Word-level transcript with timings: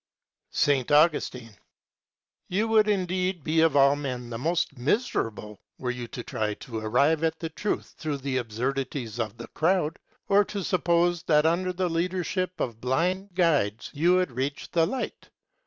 S. 0.51 0.67
Augustine. 0.89 1.55
You 2.47 2.67
would 2.69 2.87
indeed 2.87 3.43
be 3.43 3.61
of 3.61 3.75
all 3.75 3.95
men 3.95 4.31
the 4.31 4.37
most 4.39 4.75
miserable 4.75 5.61
were 5.77 5.91
you 5.91 6.07
to 6.07 6.23
try 6.23 6.55
to 6.55 6.79
arrive 6.79 7.23
at 7.23 7.39
the 7.39 7.49
truth 7.49 7.93
through 7.99 8.17
the 8.17 8.37
absurdities 8.37 9.19
of 9.19 9.37
the 9.37 9.47
crowd, 9.49 9.99
or 10.27 10.43
to 10.43 10.63
suppose 10.63 11.21
that 11.25 11.45
under 11.45 11.71
the 11.71 11.87
leadership 11.87 12.59
of 12.59 12.81
blind 12.81 13.35
guides 13.35 13.91
you 13.93 14.15
would 14.15 14.31
reach 14.31 14.71
the 14.71 14.87
light. 14.87 15.29